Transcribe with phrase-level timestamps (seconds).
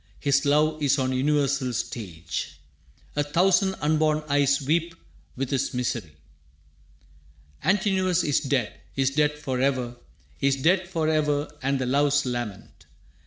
[0.19, 2.53] His love is on a universal stage.
[3.15, 4.95] A thousand unborn eyes weep
[5.35, 6.15] with his misery.
[7.63, 9.95] Antinous is dead, is dead forever,
[10.39, 12.87] Is dead forever and the loves lament.